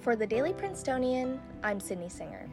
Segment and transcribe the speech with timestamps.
[0.00, 2.48] For the Daily Princetonian, I'm Sydney Singer.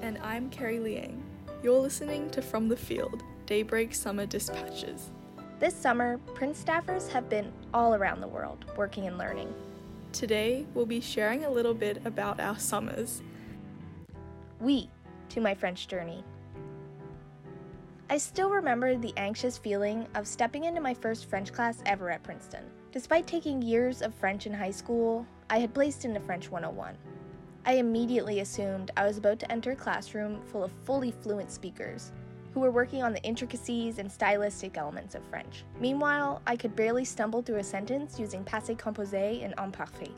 [0.00, 1.24] And I'm Carrie Liang.
[1.60, 5.10] You're listening to From the Field Daybreak Summer Dispatches.
[5.58, 9.52] This summer, Prince staffers have been all around the world working and learning.
[10.12, 13.22] Today, we'll be sharing a little bit about our summers.
[14.60, 14.88] Oui,
[15.30, 16.22] to my French journey.
[18.08, 22.22] I still remember the anxious feeling of stepping into my first French class ever at
[22.22, 22.62] Princeton.
[22.92, 26.98] Despite taking years of French in high school, I had placed into French 101.
[27.64, 32.10] I immediately assumed I was about to enter a classroom full of fully fluent speakers
[32.52, 35.62] who were working on the intricacies and stylistic elements of French.
[35.78, 40.10] Meanwhile, I could barely stumble through a sentence using passé composé and imparfait.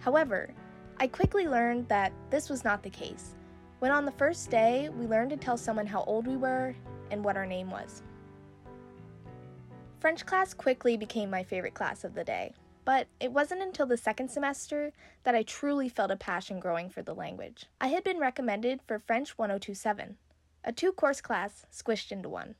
[0.00, 0.50] However,
[0.98, 3.36] I quickly learned that this was not the case.
[3.78, 6.74] When on the first day, we learned to tell someone how old we were
[7.12, 8.02] and what our name was.
[10.00, 12.52] French class quickly became my favorite class of the day,
[12.86, 14.92] but it wasn't until the second semester
[15.24, 17.66] that I truly felt a passion growing for the language.
[17.80, 20.16] I had been recommended for French 1027,
[20.64, 22.54] a two course class squished into one.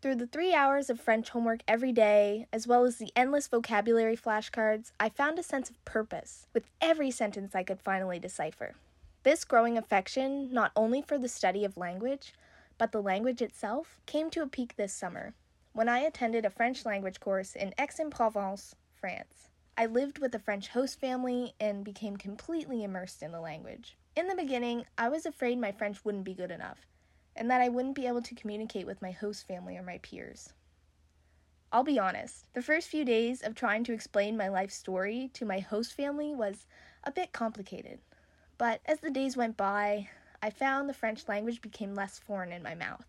[0.00, 4.16] Through the three hours of French homework every day, as well as the endless vocabulary
[4.16, 8.76] flashcards, I found a sense of purpose with every sentence I could finally decipher.
[9.24, 12.34] This growing affection, not only for the study of language,
[12.78, 15.34] but the language itself, came to a peak this summer
[15.72, 19.48] when I attended a French language course in Aix-en-Provence, France.
[19.78, 23.96] I lived with a French host family and became completely immersed in the language.
[24.14, 26.86] In the beginning, I was afraid my French wouldn't be good enough,
[27.34, 30.52] and that I wouldn't be able to communicate with my host family or my peers.
[31.72, 35.44] I'll be honest, the first few days of trying to explain my life story to
[35.44, 36.66] my host family was
[37.04, 38.00] a bit complicated.
[38.58, 40.08] But as the days went by,
[40.42, 43.06] I found the French language became less foreign in my mouth.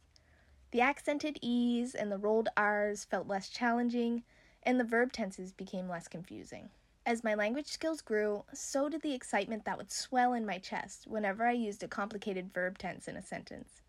[0.72, 4.24] The accented E's and the rolled R's felt less challenging,
[4.64, 6.70] and the verb tenses became less confusing.
[7.06, 11.08] As my language skills grew, so did the excitement that would swell in my chest
[11.08, 13.82] whenever I used a complicated verb tense in a sentence.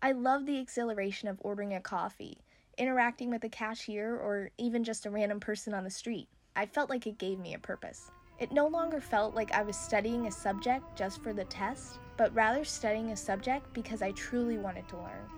[0.00, 2.38] I loved the exhilaration of ordering a coffee,
[2.78, 6.28] interacting with a cashier, or even just a random person on the street.
[6.54, 8.10] I felt like it gave me a purpose.
[8.38, 12.34] It no longer felt like I was studying a subject just for the test, but
[12.34, 15.28] rather studying a subject because I truly wanted to learn.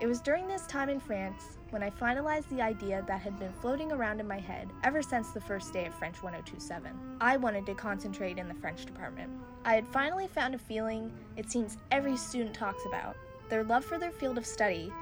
[0.00, 3.52] It was during this time in France when I finalized the idea that had been
[3.54, 7.16] floating around in my head ever since the first day of French 1027.
[7.18, 9.32] I wanted to concentrate in the French department.
[9.64, 13.16] I had finally found a feeling it seems every student talks about
[13.48, 14.92] their love for their field of study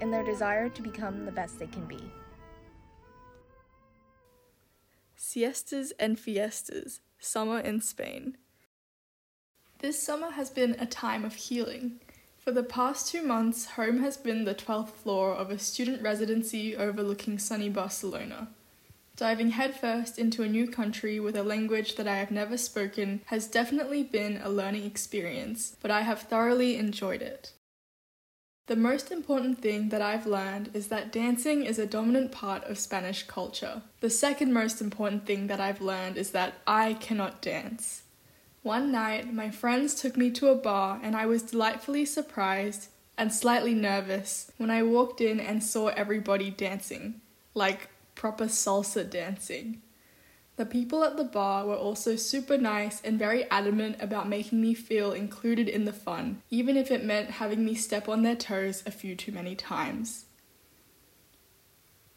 [0.00, 2.00] and their desire to become the best they can be.
[5.16, 8.36] Siestas and Fiestas, Summer in Spain.
[9.80, 12.00] This summer has been a time of healing.
[12.42, 16.76] For the past two months, home has been the 12th floor of a student residency
[16.76, 18.48] overlooking sunny Barcelona.
[19.14, 23.46] Diving headfirst into a new country with a language that I have never spoken has
[23.46, 27.52] definitely been a learning experience, but I have thoroughly enjoyed it.
[28.66, 32.76] The most important thing that I've learned is that dancing is a dominant part of
[32.76, 33.82] Spanish culture.
[34.00, 38.02] The second most important thing that I've learned is that I cannot dance.
[38.62, 43.32] One night, my friends took me to a bar, and I was delightfully surprised and
[43.32, 47.20] slightly nervous when I walked in and saw everybody dancing,
[47.54, 49.82] like proper salsa dancing.
[50.56, 54.74] The people at the bar were also super nice and very adamant about making me
[54.74, 58.84] feel included in the fun, even if it meant having me step on their toes
[58.86, 60.26] a few too many times.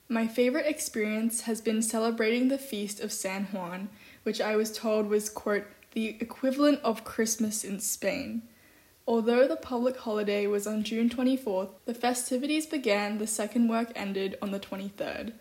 [0.07, 3.89] My favorite experience has been celebrating the feast of San Juan,
[4.22, 8.44] which I was told was, quote, the equivalent of Christmas in Spain.
[9.07, 14.38] Although the public holiday was on June 24th, the festivities began the second work ended
[14.41, 15.31] on the 23rd.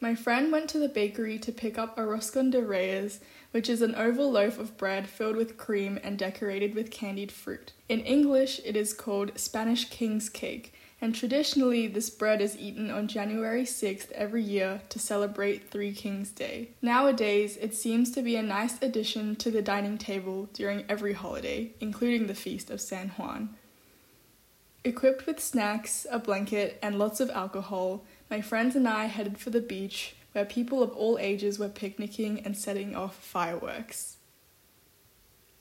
[0.00, 3.18] My friend went to the bakery to pick up a roscon de reyes,
[3.50, 7.72] which is an oval loaf of bread filled with cream and decorated with candied fruit.
[7.88, 13.08] In English, it is called Spanish King's Cake, and traditionally this bread is eaten on
[13.08, 16.70] January 6th every year to celebrate Three Kings Day.
[16.82, 21.72] Nowadays, it seems to be a nice addition to the dining table during every holiday,
[21.80, 23.56] including the feast of San Juan.
[24.84, 29.50] Equipped with snacks, a blanket, and lots of alcohol, my friends and I headed for
[29.50, 34.16] the beach where people of all ages were picnicking and setting off fireworks.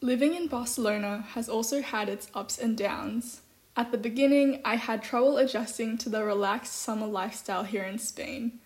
[0.01, 3.41] Living in Barcelona has also had its ups and downs.
[3.75, 8.59] At the beginning, I had trouble adjusting to the relaxed summer lifestyle here in Spain.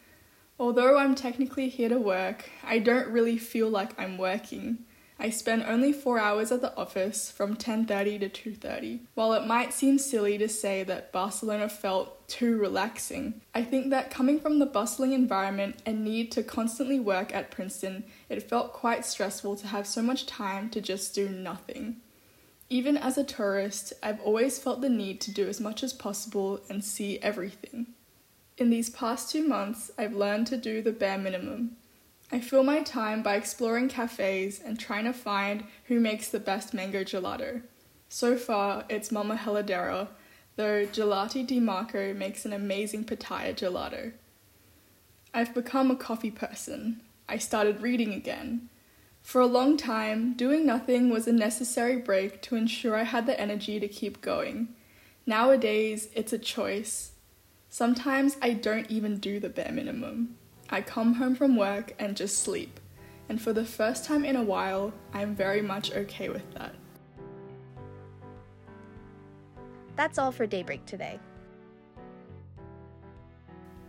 [0.59, 4.85] Although I'm technically here to work, I don't really feel like I'm working.
[5.19, 9.01] I spend only 4 hours at the office from 10:30 to 2:30.
[9.13, 14.09] While it might seem silly to say that Barcelona felt too relaxing, I think that
[14.09, 19.05] coming from the bustling environment and need to constantly work at Princeton, it felt quite
[19.05, 22.01] stressful to have so much time to just do nothing.
[22.73, 26.59] Even as a tourist, I've always felt the need to do as much as possible
[26.67, 27.85] and see everything.
[28.57, 31.77] In these past two months, I've learned to do the bare minimum.
[32.31, 36.73] I fill my time by exploring cafes and trying to find who makes the best
[36.73, 37.61] mango gelato.
[38.09, 40.07] So far, it's Mama Heladera,
[40.55, 44.13] though Gelati Di Marco makes an amazing pitaya gelato.
[45.31, 47.01] I've become a coffee person.
[47.29, 48.69] I started reading again.
[49.23, 53.39] For a long time, doing nothing was a necessary break to ensure I had the
[53.39, 54.75] energy to keep going.
[55.25, 57.13] Nowadays, it's a choice.
[57.69, 60.35] Sometimes I don't even do the bare minimum.
[60.69, 62.81] I come home from work and just sleep,
[63.29, 66.75] and for the first time in a while, I'm very much okay with that.
[69.95, 71.17] That's all for Daybreak today.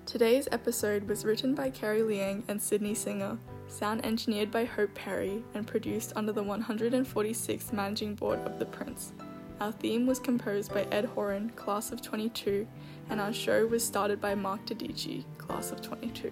[0.06, 5.42] Today's episode was written by Carrie Liang and Sydney Singer sound engineered by Hope Perry,
[5.54, 9.12] and produced under the 146th Managing Board of The Prince.
[9.60, 12.66] Our theme was composed by Ed Horan, Class of 22,
[13.10, 16.30] and our show was started by Mark Dedici, Class of 22.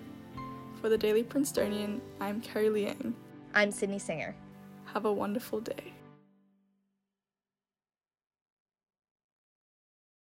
[0.80, 3.14] For the Daily Princetonian, I'm Carrie Liang.
[3.54, 4.34] I'm Sydney Singer.
[4.86, 5.92] Have a wonderful day.